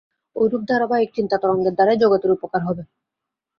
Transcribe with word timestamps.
ঐরূপ 0.35 0.61
ধারাবাহিক 0.69 1.09
চিন্তাতরঙ্গের 1.17 1.73
দ্বারাই 1.75 2.01
জগতের 2.03 2.31
উপকার 2.31 2.61
হবে। 2.67 2.83